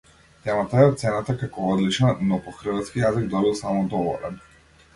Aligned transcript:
Темата 0.45 0.79
е 0.83 0.85
оценета 0.91 1.35
како 1.41 1.67
одлична, 1.73 2.15
но 2.31 2.41
по 2.47 2.55
хрватски 2.63 3.05
јазик 3.07 3.31
добил 3.35 3.57
само 3.63 3.87
доволен. 3.95 4.45